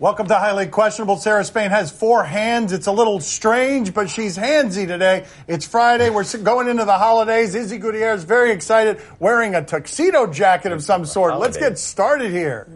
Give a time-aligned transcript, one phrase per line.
[0.00, 1.16] Welcome to Highly Questionable.
[1.16, 2.72] Sarah Spain has four hands.
[2.72, 5.26] It's a little strange, but she's handsy today.
[5.48, 6.08] It's Friday.
[6.08, 7.56] We're going into the holidays.
[7.56, 11.36] Izzy Gutierrez is very excited, wearing a tuxedo jacket of some sort.
[11.40, 12.68] Let's get started here.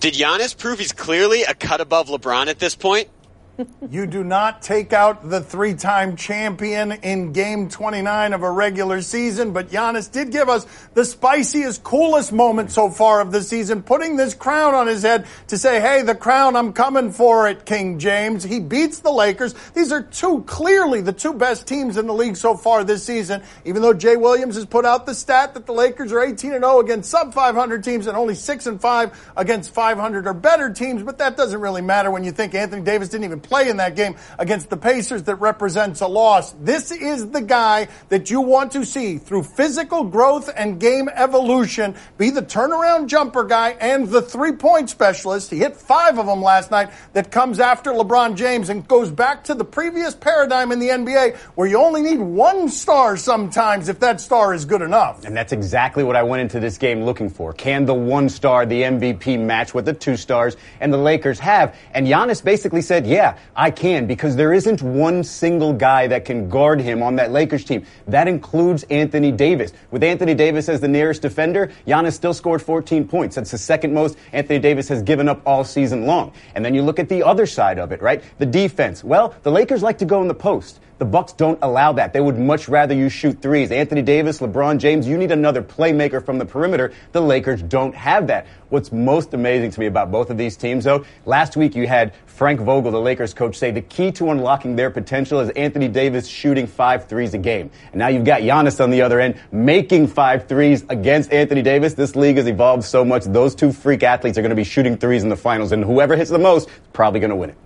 [0.00, 3.10] Did Giannis prove he's clearly a cut above LeBron at this point?
[3.90, 9.02] you do not take out the three time champion in game 29 of a regular
[9.02, 13.82] season, but Giannis did give us the spiciest, coolest moment so far of the season,
[13.82, 17.66] putting this crown on his head to say, hey, the crown, I'm coming for it,
[17.66, 18.42] King James.
[18.42, 19.54] He beats the Lakers.
[19.74, 23.42] These are two, clearly the two best teams in the league so far this season,
[23.64, 26.64] even though Jay Williams has put out the stat that the Lakers are 18 and
[26.64, 31.02] 0 against sub 500 teams and only 6 and 5 against 500 or better teams,
[31.02, 33.96] but that doesn't really matter when you think Anthony Davis didn't even play in that
[33.96, 36.52] game against the Pacers that represents a loss.
[36.52, 41.94] This is the guy that you want to see through physical growth and game evolution
[42.18, 45.50] be the turnaround jumper guy and the three point specialist.
[45.50, 49.44] He hit five of them last night that comes after LeBron James and goes back
[49.44, 54.00] to the previous paradigm in the NBA where you only need one star sometimes if
[54.00, 55.24] that star is good enough.
[55.24, 57.52] And that's exactly what I went into this game looking for.
[57.52, 61.76] Can the one star, the MVP match with the two stars and the Lakers have?
[61.94, 66.48] And Giannis basically said, yeah, I can because there isn't one single guy that can
[66.48, 67.84] guard him on that Lakers team.
[68.06, 69.72] That includes Anthony Davis.
[69.90, 73.36] With Anthony Davis as the nearest defender, Giannis still scored 14 points.
[73.36, 76.32] That's the second most Anthony Davis has given up all season long.
[76.54, 78.22] And then you look at the other side of it, right?
[78.38, 79.04] The defense.
[79.04, 80.80] Well, the Lakers like to go in the post.
[81.02, 82.12] The Bucks don't allow that.
[82.12, 83.72] They would much rather you shoot threes.
[83.72, 86.92] Anthony Davis, LeBron James, you need another playmaker from the perimeter.
[87.10, 88.46] The Lakers don't have that.
[88.68, 92.14] What's most amazing to me about both of these teams, though, last week you had
[92.26, 96.28] Frank Vogel, the Lakers coach, say the key to unlocking their potential is Anthony Davis
[96.28, 97.72] shooting five threes a game.
[97.90, 101.94] And now you've got Giannis on the other end making five threes against Anthony Davis.
[101.94, 103.24] This league has evolved so much.
[103.24, 106.14] Those two freak athletes are going to be shooting threes in the finals, and whoever
[106.14, 107.56] hits the most is probably going to win it.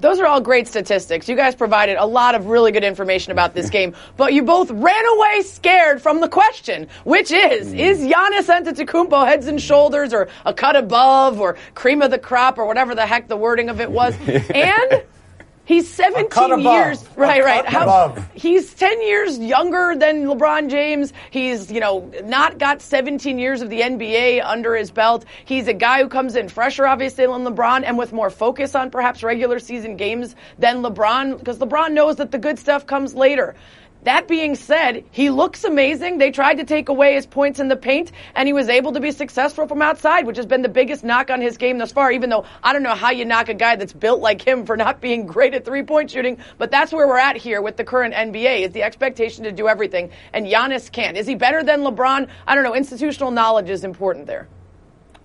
[0.00, 1.28] Those are all great statistics.
[1.28, 4.70] You guys provided a lot of really good information about this game, but you both
[4.70, 7.78] ran away scared from the question, which is, mm.
[7.78, 12.58] is Giannis Antetokounmpo heads and shoulders or a cut above or cream of the crop
[12.58, 14.14] or whatever the heck the wording of it was?
[14.26, 15.02] and
[15.70, 17.64] He's 17 years, right, right.
[17.64, 21.12] How, he's 10 years younger than LeBron James.
[21.30, 25.24] He's, you know, not got 17 years of the NBA under his belt.
[25.44, 28.90] He's a guy who comes in fresher, obviously, than LeBron and with more focus on
[28.90, 33.54] perhaps regular season games than LeBron, because LeBron knows that the good stuff comes later.
[34.04, 36.16] That being said, he looks amazing.
[36.16, 39.00] They tried to take away his points in the paint, and he was able to
[39.00, 42.10] be successful from outside, which has been the biggest knock on his game thus far,
[42.10, 44.74] even though I don't know how you knock a guy that's built like him for
[44.74, 47.84] not being great at three point shooting, but that's where we're at here with the
[47.84, 51.18] current NBA is the expectation to do everything, and Giannis can't.
[51.18, 52.28] Is he better than LeBron?
[52.46, 52.74] I don't know.
[52.74, 54.48] Institutional knowledge is important there.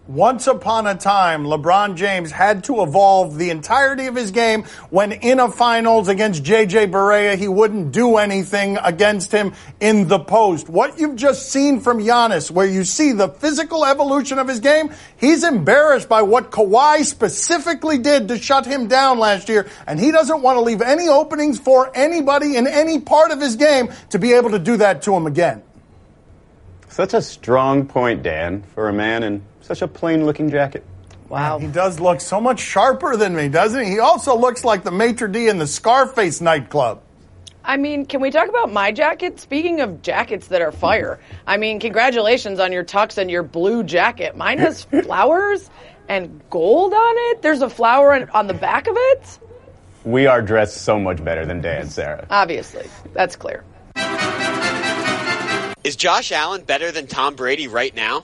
[0.07, 5.11] Once upon a time, LeBron James had to evolve the entirety of his game when
[5.11, 10.69] in a finals against JJ Barea, he wouldn't do anything against him in the post.
[10.69, 14.91] What you've just seen from Giannis, where you see the physical evolution of his game,
[15.17, 20.11] he's embarrassed by what Kawhi specifically did to shut him down last year, and he
[20.11, 24.19] doesn't want to leave any openings for anybody in any part of his game to
[24.19, 25.63] be able to do that to him again.
[26.89, 30.83] Such a strong point, Dan, for a man in such a plain looking jacket.
[31.29, 31.57] Wow.
[31.57, 33.91] He does look so much sharper than me, doesn't he?
[33.91, 37.01] He also looks like the maitre d' in the Scarface nightclub.
[37.63, 39.39] I mean, can we talk about my jacket?
[39.39, 43.83] Speaking of jackets that are fire, I mean, congratulations on your tux and your blue
[43.83, 44.37] jacket.
[44.37, 45.67] Mine has flowers
[46.07, 47.41] and gold on it.
[47.41, 49.39] There's a flower on the back of it.
[50.03, 52.27] We are dressed so much better than Dan, and Sarah.
[52.29, 53.63] Obviously, that's clear.
[55.83, 58.23] Is Josh Allen better than Tom Brady right now?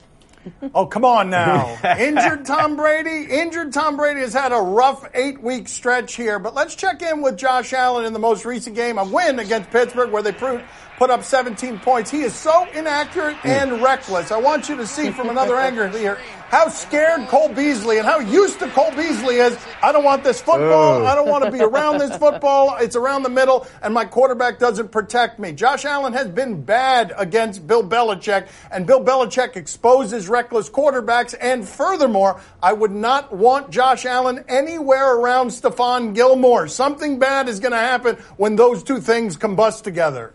[0.74, 1.78] Oh, come on now.
[1.98, 3.30] Injured Tom Brady?
[3.32, 7.22] Injured Tom Brady has had a rough eight week stretch here, but let's check in
[7.22, 10.64] with Josh Allen in the most recent game, a win against Pittsburgh where they proved,
[11.02, 12.12] put up 17 points.
[12.12, 14.30] He is so inaccurate and reckless.
[14.30, 16.16] I want you to see from another angle here
[16.48, 19.58] how scared Cole Beasley and how used to Cole Beasley is.
[19.82, 21.02] I don't want this football.
[21.02, 21.04] Oh.
[21.04, 22.76] I don't want to be around this football.
[22.76, 25.50] It's around the middle, and my quarterback doesn't protect me.
[25.50, 31.34] Josh Allen has been bad against Bill Belichick, and Bill Belichick exposes reckless quarterbacks.
[31.40, 36.68] And furthermore, I would not want Josh Allen anywhere around Stephon Gilmore.
[36.68, 40.32] Something bad is going to happen when those two things combust together.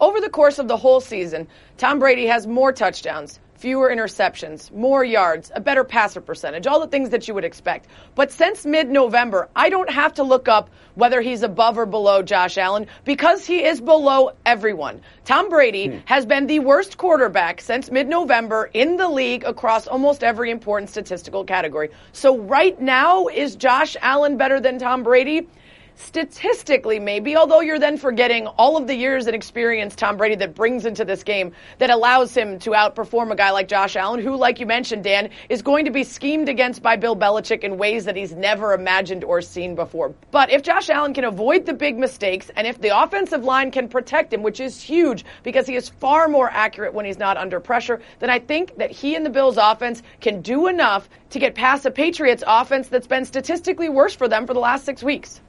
[0.00, 5.04] Over the course of the whole season, Tom Brady has more touchdowns, fewer interceptions, more
[5.04, 7.88] yards, a better passer percentage, all the things that you would expect.
[8.14, 12.22] But since mid November, I don't have to look up whether he's above or below
[12.22, 15.00] Josh Allen because he is below everyone.
[15.24, 15.98] Tom Brady hmm.
[16.04, 20.90] has been the worst quarterback since mid November in the league across almost every important
[20.90, 21.90] statistical category.
[22.12, 25.48] So right now, is Josh Allen better than Tom Brady?
[25.98, 30.54] Statistically maybe, although you're then forgetting all of the years and experience Tom Brady that
[30.54, 34.36] brings into this game that allows him to outperform a guy like Josh Allen, who,
[34.36, 38.04] like you mentioned, Dan, is going to be schemed against by Bill Belichick in ways
[38.04, 40.14] that he's never imagined or seen before.
[40.30, 43.88] But if Josh Allen can avoid the big mistakes and if the offensive line can
[43.88, 47.58] protect him, which is huge because he is far more accurate when he's not under
[47.58, 51.54] pressure, then I think that he and the Bills offense can do enough to get
[51.54, 55.40] past a Patriots offense that's been statistically worse for them for the last six weeks.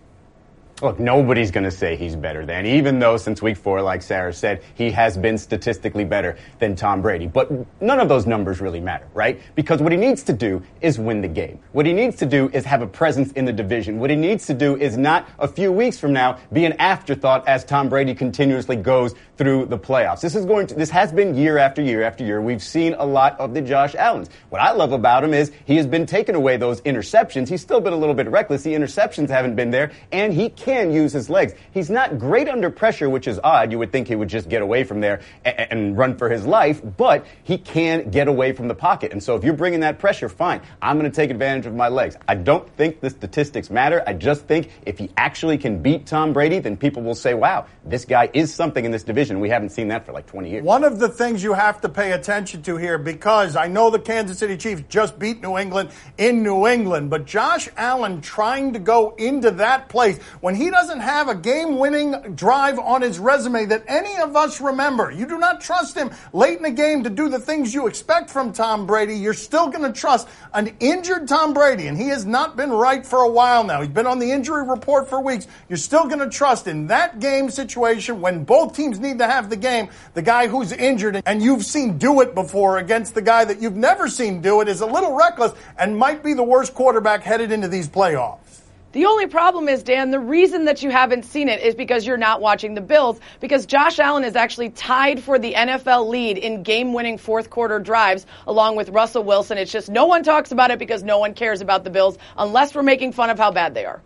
[0.82, 4.32] Look, nobody's going to say he's better than, even though since week four, like Sarah
[4.32, 7.28] said, he has been statistically better than Tom Brady.
[7.28, 9.42] But none of those numbers really matter, right?
[9.56, 11.60] Because what he needs to do is win the game.
[11.74, 14.00] What he needs to do is have a presence in the division.
[14.00, 17.46] What he needs to do is not a few weeks from now be an afterthought
[17.46, 20.20] as Tom Brady continuously goes through the playoffs.
[20.20, 22.42] This is going to, this has been year after year after year.
[22.42, 24.30] We've seen a lot of the Josh Allens.
[24.50, 27.48] What I love about him is he has been taking away those interceptions.
[27.48, 28.64] He's still been a little bit reckless.
[28.64, 31.54] The interceptions haven't been there, and he can't use his legs.
[31.72, 33.72] He's not great under pressure, which is odd.
[33.72, 36.46] You would think he would just get away from there and, and run for his
[36.46, 39.14] life, but he can get away from the pocket.
[39.14, 40.60] And so if you're bringing that pressure, fine.
[40.82, 42.18] I'm going to take advantage of my legs.
[42.28, 44.04] I don't think the statistics matter.
[44.06, 47.68] I just think if he actually can beat Tom Brady, then people will say, wow,
[47.86, 49.29] this guy is something in this division.
[49.38, 50.64] We haven't seen that for like 20 years.
[50.64, 54.00] One of the things you have to pay attention to here, because I know the
[54.00, 58.80] Kansas City Chiefs just beat New England in New England, but Josh Allen trying to
[58.80, 63.66] go into that place when he doesn't have a game winning drive on his resume
[63.66, 65.12] that any of us remember.
[65.12, 68.30] You do not trust him late in the game to do the things you expect
[68.30, 69.16] from Tom Brady.
[69.16, 73.06] You're still going to trust an injured Tom Brady, and he has not been right
[73.06, 73.82] for a while now.
[73.82, 75.48] He's been on the injury report for weeks.
[75.68, 79.50] You're still going to trust in that game situation when both teams need to have
[79.50, 83.46] the game, the guy who's injured and you've seen do it before against the guy
[83.46, 86.74] that you've never seen do it is a little reckless and might be the worst
[86.74, 88.60] quarterback headed into these playoffs.
[88.92, 92.18] The only problem is, Dan, the reason that you haven't seen it is because you're
[92.18, 96.64] not watching the Bills, because Josh Allen is actually tied for the NFL lead in
[96.64, 99.60] game winning fourth quarter drives along with Russell Wilson.
[99.60, 102.74] It's just no one talks about it because no one cares about the Bills unless
[102.74, 104.02] we're making fun of how bad they are.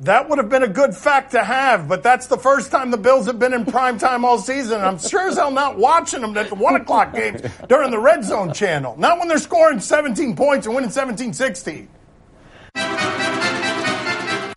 [0.00, 2.98] That would have been a good fact to have, but that's the first time the
[2.98, 4.82] Bills have been in prime time all season.
[4.82, 8.22] I'm sure as hell not watching them at the one o'clock games during the red
[8.22, 8.94] zone channel.
[8.98, 11.88] Not when they're scoring 17 points and winning 17 16.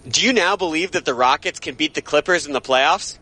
[0.10, 3.18] Do you now believe that the Rockets can beat the Clippers in the playoffs?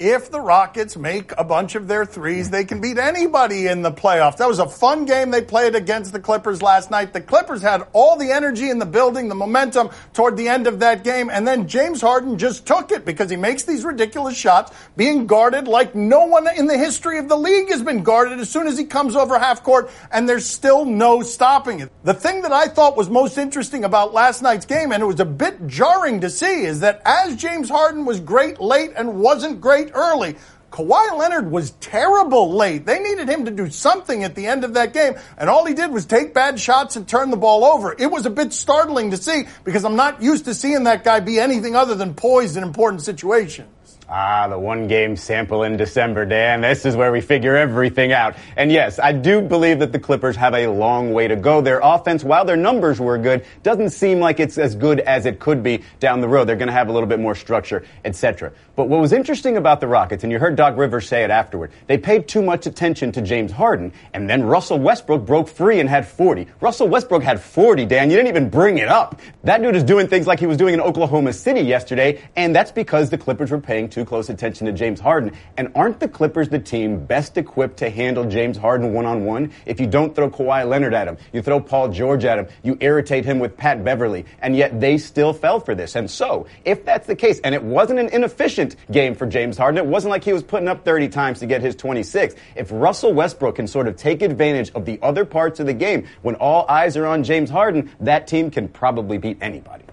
[0.00, 3.92] If the Rockets make a bunch of their threes, they can beat anybody in the
[3.92, 4.38] playoffs.
[4.38, 7.12] That was a fun game they played against the Clippers last night.
[7.12, 10.80] The Clippers had all the energy in the building, the momentum toward the end of
[10.80, 14.72] that game, and then James Harden just took it because he makes these ridiculous shots,
[14.96, 18.48] being guarded like no one in the history of the league has been guarded as
[18.48, 21.92] soon as he comes over half court, and there's still no stopping it.
[22.04, 25.20] The thing that I thought was most interesting about last night's game, and it was
[25.20, 29.60] a bit jarring to see, is that as James Harden was great late and wasn't
[29.60, 30.36] great early.
[30.70, 32.86] Kawhi Leonard was terrible late.
[32.86, 35.74] They needed him to do something at the end of that game, and all he
[35.74, 37.94] did was take bad shots and turn the ball over.
[37.98, 41.20] It was a bit startling to see because I'm not used to seeing that guy
[41.20, 43.68] be anything other than poised in important situations.
[44.12, 46.62] Ah, the one game sample in December, Dan.
[46.62, 48.34] This is where we figure everything out.
[48.56, 51.60] And yes, I do believe that the Clippers have a long way to go.
[51.60, 55.38] Their offense, while their numbers were good, doesn't seem like it's as good as it
[55.38, 56.48] could be down the road.
[56.48, 58.52] They're going to have a little bit more structure, etc.
[58.74, 61.70] But what was interesting about the Rockets, and you heard Doc Rivers say it afterward,
[61.86, 65.88] they paid too much attention to James Harden, and then Russell Westbrook broke free and
[65.88, 66.48] had 40.
[66.60, 68.10] Russell Westbrook had 40, Dan.
[68.10, 69.20] You didn't even bring it up.
[69.44, 72.72] That dude is doing things like he was doing in Oklahoma City yesterday, and that's
[72.72, 75.32] because the Clippers were paying too too close attention to James Harden.
[75.58, 79.52] And aren't the Clippers the team best equipped to handle James Harden one on one?
[79.66, 82.78] If you don't throw Kawhi Leonard at him, you throw Paul George at him, you
[82.80, 85.96] irritate him with Pat Beverley, and yet they still fell for this.
[85.96, 89.76] And so, if that's the case, and it wasn't an inefficient game for James Harden,
[89.76, 92.34] it wasn't like he was putting up 30 times to get his 26.
[92.56, 96.06] If Russell Westbrook can sort of take advantage of the other parts of the game
[96.22, 99.84] when all eyes are on James Harden, that team can probably beat anybody.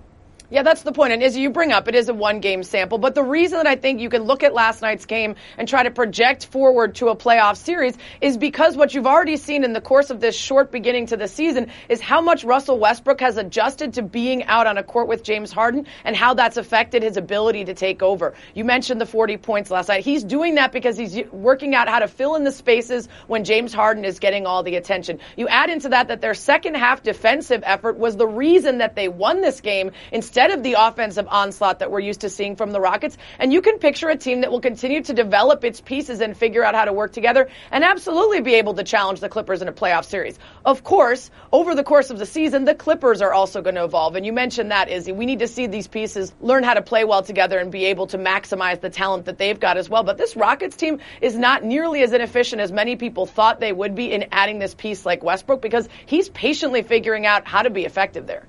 [0.49, 1.11] Yeah, that's the point.
[1.11, 2.97] And as you bring up, it is a one game sample.
[2.99, 5.83] But the reason that I think you can look at last night's game and try
[5.83, 9.81] to project forward to a playoff series is because what you've already seen in the
[9.81, 13.95] course of this short beginning to the season is how much Russell Westbrook has adjusted
[13.95, 17.65] to being out on a court with James Harden and how that's affected his ability
[17.65, 18.33] to take over.
[18.53, 20.05] You mentioned the 40 points last night.
[20.05, 23.73] He's doing that because he's working out how to fill in the spaces when James
[23.73, 25.19] Harden is getting all the attention.
[25.35, 29.09] You add into that that their second half defensive effort was the reason that they
[29.09, 32.71] won this game instead instead of the offensive onslaught that we're used to seeing from
[32.71, 33.17] the Rockets.
[33.39, 36.63] And you can picture a team that will continue to develop its pieces and figure
[36.63, 39.73] out how to work together and absolutely be able to challenge the Clippers in a
[39.73, 40.37] playoff series.
[40.63, 44.15] Of course, over the course of the season, the Clippers are also going to evolve.
[44.15, 45.11] And you mentioned that, Izzy.
[45.11, 48.05] We need to see these pieces learn how to play well together and be able
[48.05, 50.03] to maximize the talent that they've got as well.
[50.03, 53.95] But this Rockets team is not nearly as inefficient as many people thought they would
[53.95, 57.85] be in adding this piece like Westbrook because he's patiently figuring out how to be
[57.85, 58.45] effective there.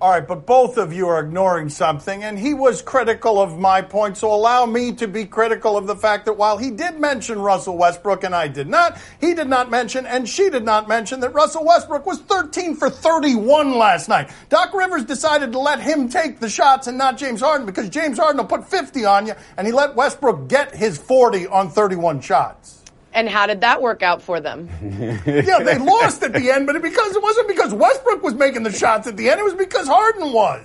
[0.00, 3.82] All right, but both of you are ignoring something, and he was critical of my
[3.82, 7.40] point, so allow me to be critical of the fact that while he did mention
[7.40, 11.18] Russell Westbrook and I did not, he did not mention and she did not mention
[11.20, 14.30] that Russell Westbrook was 13 for 31 last night.
[14.50, 18.18] Doc Rivers decided to let him take the shots and not James Harden because James
[18.18, 22.20] Harden will put 50 on you, and he let Westbrook get his 40 on 31
[22.20, 22.84] shots.
[23.12, 24.68] And how did that work out for them?
[25.26, 28.62] yeah, they lost at the end, but it because it wasn't because Westbrook was making
[28.62, 29.40] the shots at the end.
[29.40, 30.62] It was because Harden was.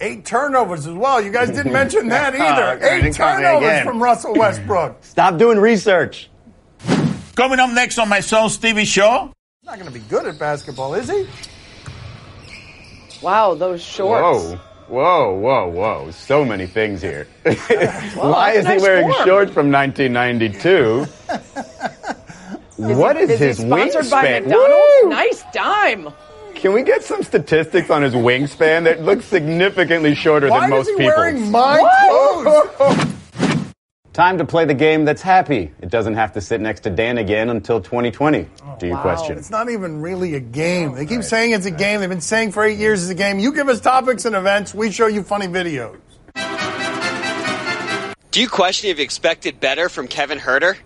[0.00, 1.22] Eight turnovers as well.
[1.22, 2.84] You guys didn't mention that oh, either.
[2.86, 4.98] Eight turnovers from Russell Westbrook.
[5.02, 6.30] Stop doing research.
[7.34, 9.32] Coming up next on my son Stevie show.
[9.60, 11.26] He's not going to be good at basketball, is he?
[13.22, 14.22] Wow, those shorts.
[14.22, 14.60] Whoa.
[14.88, 16.10] Whoa, whoa, whoa.
[16.12, 17.26] So many things here.
[17.44, 19.26] well, Why is nice he wearing form.
[19.26, 21.06] shorts from 1992?
[22.76, 24.10] What is, is his wingspan?
[24.10, 25.06] By McDonald's?
[25.06, 26.08] Nice dime.
[26.54, 30.88] Can we get some statistics on his wingspan that looks significantly shorter Why than most
[30.88, 31.04] people?
[31.04, 33.12] Why is he wearing my clothes?
[34.16, 35.70] Time to play the game that's happy.
[35.82, 38.48] It doesn't have to sit next to Dan again until 2020.
[38.64, 39.02] Oh, do you wow.
[39.02, 39.36] question?
[39.36, 40.94] It's not even really a game.
[40.94, 41.24] They keep right.
[41.24, 42.00] saying it's a game.
[42.00, 43.38] They've been saying for eight years it's a game.
[43.38, 46.00] You give us topics and events, we show you funny videos.
[48.30, 50.76] Do you question if you expected better from Kevin Huerter?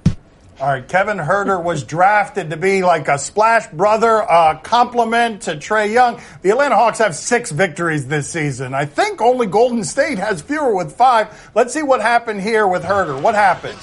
[0.60, 5.52] All right, Kevin Huerter was drafted to be like a splash brother, a compliment to
[5.56, 6.20] Trae Young.
[6.42, 8.74] The Atlanta Hawks have six victories this season.
[8.74, 11.50] I think only Golden State has fewer with five.
[11.54, 13.16] Let's see what happened here with Herder.
[13.16, 13.78] What happened?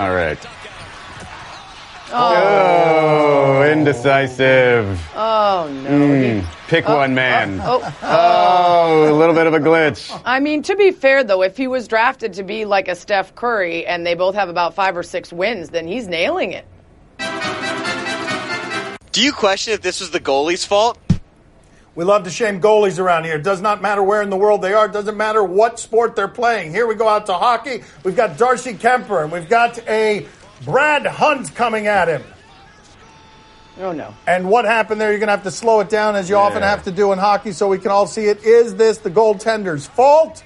[0.00, 0.38] All right.
[2.14, 3.62] Oh.
[3.62, 5.00] oh, indecisive.
[5.14, 5.90] Oh no.
[5.90, 7.60] Mm, pick oh, one man.
[7.62, 10.20] Oh, oh, oh, a little bit of a glitch.
[10.24, 13.34] I mean, to be fair though, if he was drafted to be like a Steph
[13.34, 16.66] Curry and they both have about five or six wins, then he's nailing it.
[19.12, 20.98] Do you question if this was the goalie's fault?
[21.94, 23.36] We love to shame goalies around here.
[23.36, 24.86] It does not matter where in the world they are.
[24.86, 26.70] It doesn't matter what sport they're playing.
[26.70, 27.82] Here we go out to hockey.
[28.02, 30.26] We've got Darcy Kuemper, and we've got a
[30.64, 32.22] Brad Hunt coming at him.
[33.78, 34.14] Oh, no.
[34.26, 35.10] And what happened there?
[35.10, 36.42] You're going to have to slow it down, as you yeah.
[36.42, 38.44] often have to do in hockey, so we can all see it.
[38.44, 40.44] Is this the goaltender's fault?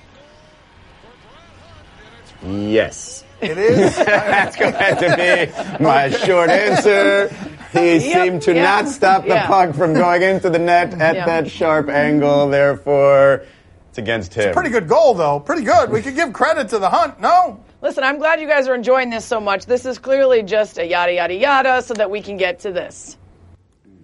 [2.43, 3.25] Yes.
[3.41, 3.97] It is?
[4.05, 5.17] That's going to
[5.79, 7.29] be my short answer.
[7.73, 8.65] He yep, seemed to yep.
[8.65, 9.47] not stop the yeah.
[9.47, 11.27] puck from going into the net at yeah.
[11.27, 12.49] that sharp angle.
[12.49, 13.45] Therefore,
[13.97, 14.49] it's against him.
[14.49, 15.41] It's a pretty good goal, though.
[15.41, 15.91] Pretty good.
[15.91, 17.19] We could give credit to the hunt.
[17.21, 17.63] No?
[17.81, 19.67] Listen, I'm glad you guys are enjoying this so much.
[19.67, 23.17] This is clearly just a yada, yada, yada so that we can get to this.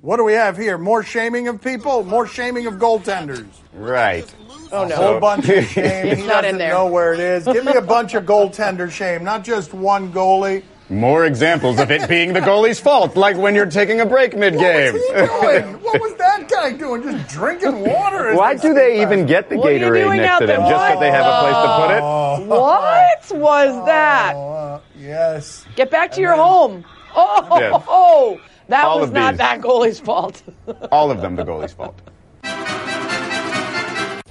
[0.01, 0.79] What do we have here?
[0.79, 2.05] More shaming of people?
[2.05, 3.47] More shaming of goaltenders?
[3.73, 4.33] Right.
[4.73, 4.95] Oh, no.
[4.95, 6.17] A whole bunch of shame.
[6.17, 7.45] he doesn't know where it is.
[7.45, 10.65] Give me a bunch of goaltender shame, not just one goalie.
[10.89, 14.93] More examples of it being the goalie's fault, like when you're taking a break mid-game.
[14.93, 15.75] What was he doing?
[15.83, 17.03] what was that guy doing?
[17.03, 18.35] Just drinking water?
[18.35, 20.61] Why do they even get the Gatorade next to them?
[20.69, 22.03] Just so they have a place to put it?
[22.03, 22.45] Oh.
[22.47, 24.35] What was oh, that?
[24.35, 25.65] Oh, yes.
[25.77, 26.85] Get back to and your then, home.
[27.15, 27.83] Oh, yeah.
[27.89, 30.43] oh, that All was not that goalie's fault.
[30.93, 32.01] All of them the goalie's fault.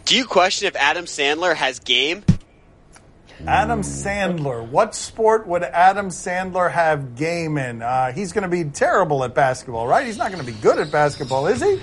[0.05, 2.23] Do you question if Adam Sandler has game?
[3.47, 4.67] Adam Sandler.
[4.67, 7.81] What sport would Adam Sandler have game in?
[7.81, 10.05] Uh, he's going to be terrible at basketball, right?
[10.05, 11.79] He's not going to be good at basketball, is he?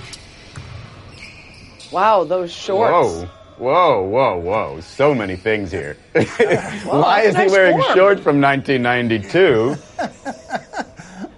[1.91, 2.93] Wow, those shorts.
[2.93, 3.29] Whoa.
[3.59, 4.81] Whoa, whoa, whoa.
[4.81, 5.97] So many things here.
[6.15, 7.95] well, Why is nice he wearing form.
[7.97, 9.75] shorts from 1992?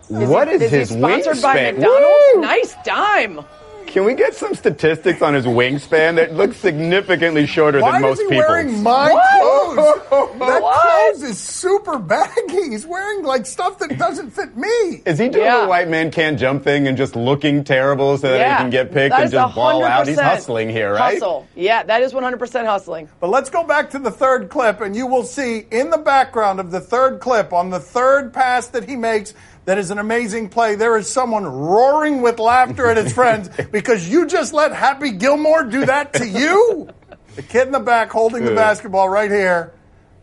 [0.27, 1.43] what is, is his he sponsored wingspan?
[1.43, 2.17] by McDonald's?
[2.35, 2.41] Woo!
[2.43, 3.41] Nice dime.
[3.91, 8.21] Can we get some statistics on his wingspan that looks significantly shorter Why than most
[8.21, 8.37] people?
[8.37, 10.07] Why is he wearing my what?
[10.09, 10.39] clothes?
[10.39, 10.81] that what?
[10.81, 12.71] clothes is super baggy.
[12.71, 14.69] He's wearing like stuff that doesn't fit me.
[15.05, 15.63] Is he doing Yeah.
[15.63, 18.59] the white man can't jump thing and just looking terrible so that yeah.
[18.59, 20.07] he can get picked That and just ball out?
[20.07, 21.15] He's 100% hustling here, right?
[21.15, 21.49] Hustle.
[21.57, 23.09] Yeah, that is 100% hustling.
[23.19, 26.61] But let's go back to the third clip, and you will see in the background
[26.61, 29.35] of the third clip, on the third pass that he makes,
[29.67, 30.75] that is an amazing play.
[30.75, 35.65] There is someone roaring with laughter at his friends because you just let Happy Gilmore
[35.65, 36.89] do that to you.
[37.37, 39.73] The kid in the back holding the basketball right here.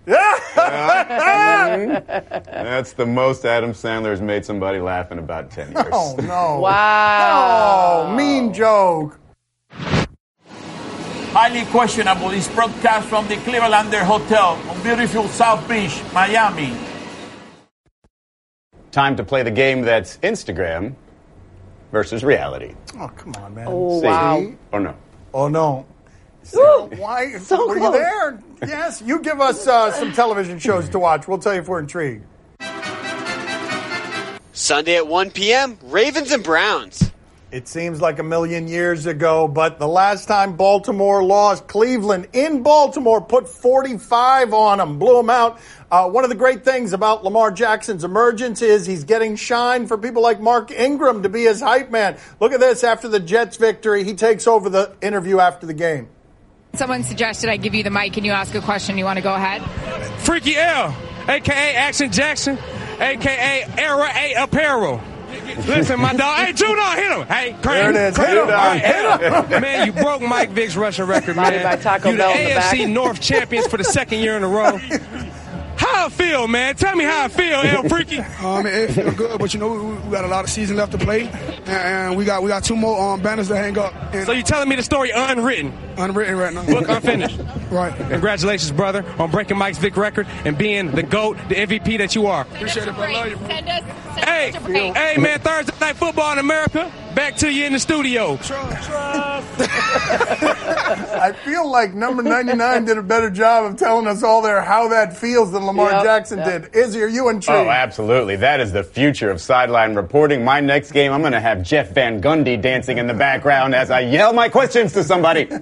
[0.05, 0.39] Yeah.
[2.45, 5.85] That's the most Adam Sandler has made somebody laugh in about 10 years.
[5.91, 6.59] oh no!
[6.61, 8.07] Wow.
[8.07, 9.19] Oh, mean joke.
[11.31, 12.29] Highly questionable.
[12.29, 16.73] This broadcast from the Clevelander Hotel on beautiful South Beach, Miami.
[18.91, 20.95] Time to play the game that's Instagram
[21.91, 22.73] versus reality.
[22.97, 23.65] Oh come on, man.
[23.69, 24.07] Oh, See?
[24.07, 24.53] wow.
[24.71, 24.95] Or no?
[25.33, 25.85] Oh no.
[26.53, 26.85] Woo.
[26.97, 27.37] Why?
[27.39, 28.41] So were you there?
[28.61, 29.01] Yes.
[29.01, 31.27] You give us uh, some television shows to watch.
[31.27, 32.25] We'll tell you if we're intrigued.
[34.53, 37.11] Sunday at 1 p.m., Ravens and Browns.
[37.49, 42.61] It seems like a million years ago, but the last time Baltimore lost, Cleveland in
[42.61, 45.57] Baltimore put 45 on them, blew them out.
[45.89, 49.97] Uh, one of the great things about Lamar Jackson's emergence is he's getting shine for
[49.97, 52.17] people like Mark Ingram to be his hype man.
[52.41, 54.03] Look at this after the Jets victory.
[54.03, 56.09] He takes over the interview after the game.
[56.73, 58.97] Someone suggested I give you the mic and you ask a question.
[58.97, 59.61] You want to go ahead?
[60.19, 60.93] Freaky L,
[61.29, 62.57] aka Action Jackson,
[62.99, 65.01] aka Era A Apparel.
[65.65, 66.37] Listen, my dog.
[66.37, 67.27] Hey, Juno, hit him.
[67.27, 67.95] Hey, There Crane.
[67.95, 68.15] it is.
[68.15, 68.27] Crane.
[68.29, 68.43] Hit him.
[68.43, 69.61] All right, Hit him.
[69.61, 71.63] Man, you broke Mike Vick's Russian record, man.
[71.63, 72.89] by Taco you Bell the in the AFC back.
[72.89, 74.77] North champions for the second year in a row.
[75.93, 76.75] How I feel, man?
[76.75, 78.17] Tell me how I feel, L Freaky.
[78.47, 80.77] Um, it, it feel good, but you know we, we got a lot of season
[80.77, 83.77] left to play, and, and we got we got two more um, banners to hang
[83.77, 83.93] up.
[84.13, 86.65] And So you telling me the story unwritten, unwritten right now.
[86.65, 87.39] book unfinished.
[87.71, 87.95] right.
[88.09, 92.27] Congratulations, brother, on breaking Mike's Vic record and being the GOAT, the MVP that you
[92.27, 92.41] are.
[92.43, 93.11] Appreciate it, bro.
[93.11, 93.47] Love you, bro.
[93.47, 94.65] Send us, send Hey, us
[94.95, 95.39] hey, man!
[95.39, 96.91] Thursday night football in America.
[97.27, 98.35] Back to you in the studio.
[101.19, 104.87] I feel like number 99 did a better job of telling us all there how
[104.87, 106.71] that feels than Lamar Yep, Jackson yep.
[106.71, 106.73] did.
[106.73, 107.67] Izzy, are you intrigued?
[107.67, 108.37] Oh, absolutely.
[108.37, 110.45] That is the future of sideline reporting.
[110.45, 113.91] My next game, I'm going to have Jeff Van Gundy dancing in the background as
[113.91, 115.49] I yell my questions to somebody.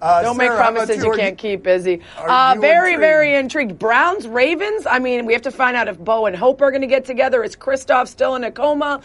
[0.00, 2.00] Uh, Don't make Sarah, how about promises you Are can't keep busy.
[2.18, 3.00] are Uh, very, intrigued?
[3.00, 3.78] very intrigued.
[3.78, 4.86] Browns, Ravens.
[4.86, 7.04] I mean, we have to find out if Bo and Hope are going to get
[7.04, 7.42] together.
[7.44, 9.00] Is Kristoff still in a coma?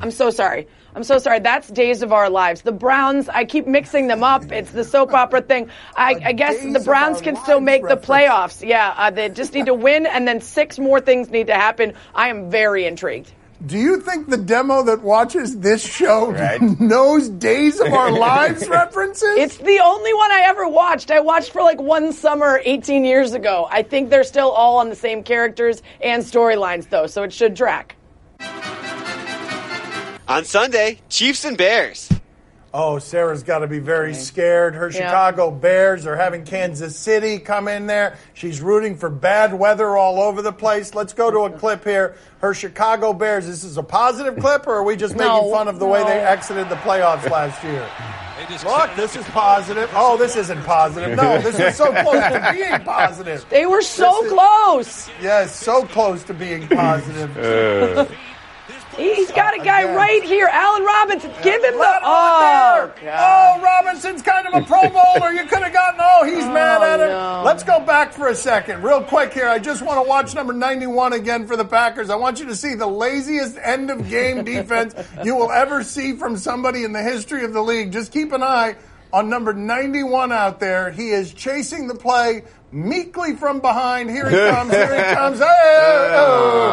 [0.00, 0.66] I'm so sorry.
[0.96, 1.40] I'm so sorry.
[1.40, 2.62] That's days of our lives.
[2.62, 4.50] The Browns, I keep mixing them up.
[4.50, 5.68] It's the soap opera thing.
[5.94, 8.66] I, I guess Days the Browns can still Lives make the playoffs.
[8.66, 11.92] Yeah, uh, they just need to win, and then six more things need to happen.
[12.14, 13.30] I am very intrigued.
[13.64, 16.62] Do you think the demo that watches this show Right.
[16.80, 19.36] knows Days of Our Lives references?
[19.36, 21.10] It's the only one I ever watched.
[21.10, 23.68] I watched for like one summer 18 years ago.
[23.70, 27.54] I think they're still all on the same characters and storylines, though, so it should
[27.54, 27.95] track.
[30.28, 32.10] On Sunday, Chiefs and Bears.
[32.74, 34.74] Oh, Sarah's got to be very scared.
[34.74, 35.06] Her Yeah.
[35.08, 38.18] Chicago Bears are having Kansas City come in there.
[38.34, 40.94] She's rooting for bad weather all over the place.
[40.94, 42.16] Let's go to a clip here.
[42.40, 43.46] Her Chicago Bears.
[43.46, 46.02] This is a positive clip, or are we just making No, fun of the way
[46.04, 47.88] they exited the playoffs last year?
[48.64, 49.90] Look, this is positive.
[49.94, 51.16] Oh, this isn't positive.
[51.16, 53.44] No, this is so close to being positive.
[53.48, 55.10] They were so is- close.
[55.22, 58.12] Yes, so close to being positive.
[58.96, 59.94] He's got a guy Again.
[59.94, 61.30] right here, Allen Robinson.
[61.42, 61.78] Give him the.
[61.78, 63.14] Let him Oh, there.
[63.18, 65.32] Oh, oh, Robinson's kind of a Pro Bowler.
[65.32, 66.00] You could have gotten.
[66.02, 67.08] Oh, he's oh, mad at him.
[67.08, 67.42] no.
[67.44, 69.48] Let's go back for a second, real quick here.
[69.48, 72.08] I just want to watch number 91 again for the Packers.
[72.10, 76.14] I want you to see the laziest end of game defense you will ever see
[76.14, 77.92] from somebody in the history of the league.
[77.92, 78.76] Just keep an eye
[79.12, 80.90] on number 91 out there.
[80.90, 82.44] He is chasing the play.
[82.72, 85.38] Meekly from behind, here he comes, here he comes.
[85.38, 86.65] Hey, oh, oh,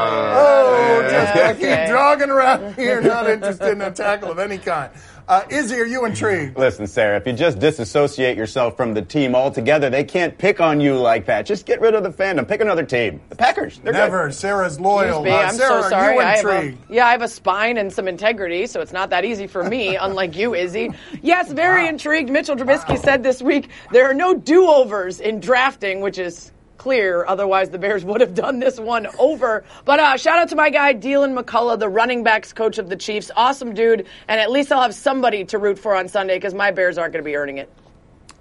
[2.14, 4.92] jogging around here, not interested in a tackle of any kind.
[5.26, 6.58] Uh, Izzy, are you intrigued?
[6.58, 10.82] Listen, Sarah, if you just disassociate yourself from the team altogether, they can't pick on
[10.82, 11.46] you like that.
[11.46, 12.46] Just get rid of the fandom.
[12.46, 13.22] Pick another team.
[13.30, 13.80] The Packers.
[13.80, 14.28] They're Never.
[14.28, 14.36] Good.
[14.36, 15.24] Sarah's loyal.
[15.24, 16.18] Me, Uh, I'm Sarah, so sorry.
[16.18, 16.92] Are I you have a, intrigued?
[16.92, 19.96] yeah, I have a spine and some integrity, so it's not that easy for me,
[20.02, 20.92] unlike you, Izzy.
[21.22, 22.30] Yes, very intrigued.
[22.30, 26.52] Mitchell Trubisky said this week there are no do overs in drafting, which is
[26.84, 27.26] clear.
[27.26, 29.64] Otherwise, the Bears would have done this one over.
[29.86, 32.98] But uh, shout out to my guy, Deland McCullough, the running backs coach of the
[32.98, 33.32] Chiefs.
[33.38, 34.06] Awesome dude.
[34.28, 37.14] And at least I'll have somebody to root for on Sunday because my Bears aren't
[37.14, 37.72] going to be earning it.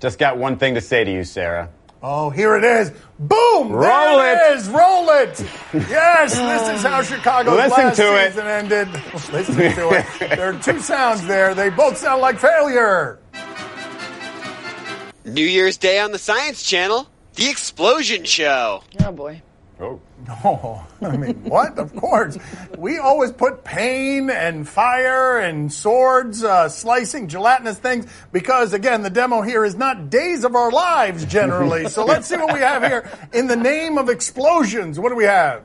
[0.01, 1.71] Just got one thing to say to you, Sarah.
[2.03, 2.91] Oh, here it is.
[3.21, 3.71] Boom!
[3.71, 4.57] Roll there it.
[4.59, 4.69] is.
[4.69, 5.41] Roll it.
[5.73, 8.33] Yes, this is how Chicago's Listen last to it.
[8.33, 8.89] season ended.
[9.33, 10.31] Listen to it.
[10.37, 11.55] There are two sounds there.
[11.55, 13.21] They both sound like failure.
[15.25, 18.83] New Year's Day on the Science Channel, The Explosion Show.
[19.01, 19.43] Oh, boy.
[19.81, 20.01] Oh.
[20.45, 21.79] Oh, I mean, what?
[21.79, 22.39] Of course.
[22.79, 29.11] We always put pain and fire and swords, uh, slicing gelatinous things, because again, the
[29.11, 31.89] demo here is not days of our lives generally.
[31.89, 33.11] so let's see what we have here.
[33.33, 35.65] In the name of explosions, what do we have?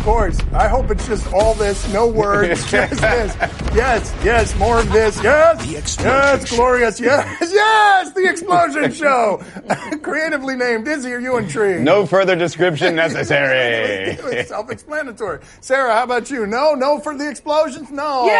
[0.00, 0.38] Course.
[0.52, 3.36] I hope it's just all this, no words, just this.
[3.74, 5.22] Yes, yes, more of this.
[5.22, 6.10] Yes, the explosion
[6.40, 7.00] yes, glorious.
[7.00, 9.42] Yes, yes, the explosion show.
[10.02, 10.88] Creatively named.
[10.88, 11.82] Izzy, are you intrigued?
[11.84, 14.16] No further description necessary.
[14.36, 15.40] It's self-explanatory.
[15.60, 16.46] Sarah, how about you?
[16.46, 17.90] No, no for the explosions.
[17.90, 18.24] No.
[18.26, 18.34] Yes!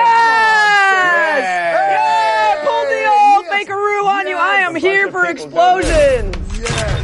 [1.03, 1.45] Yes!
[1.93, 2.65] Yeah!
[2.65, 3.69] Pull the old Yes!
[3.69, 4.37] fakeroo on you.
[4.37, 4.83] I am Yes!
[4.83, 6.37] here for explosions.
[6.59, 7.00] Yes.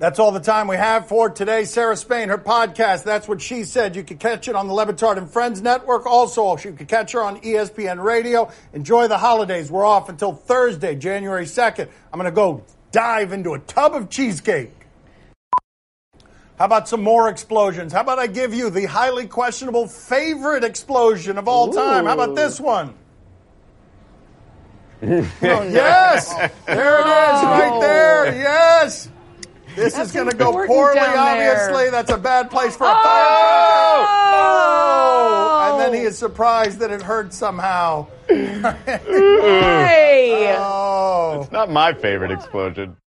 [0.00, 1.64] That's all the time we have for today.
[1.66, 3.94] Sarah Spain, her podcast, That's What She Said.
[3.94, 6.06] You can catch it on the Le Batard and Friends Network.
[6.06, 8.50] Also, you can catch her on ESPN Radio.
[8.72, 9.70] Enjoy the holidays.
[9.70, 11.90] We're off until Thursday, January 2nd.
[12.10, 14.72] I'm going to go dive into a tub of cheesecake.
[16.58, 17.92] How about some more explosions?
[17.92, 22.06] How about I give you the highly questionable favorite explosion of all time?
[22.06, 22.94] How about this one?
[25.02, 26.34] yes,
[26.64, 27.80] there it is, right oh.
[27.82, 28.34] there.
[28.34, 29.10] Yes.
[29.76, 31.52] This is going to go poorly, down there.
[31.62, 31.90] obviously.
[31.90, 33.02] That's a bad place for a Oh!
[33.02, 34.40] firecracker.
[34.42, 35.70] Oh!
[35.72, 38.06] And then he is surprised that it hurt somehow.
[38.28, 40.56] Hey!
[40.62, 41.48] Oh.
[41.52, 42.96] Not my favorite explosion.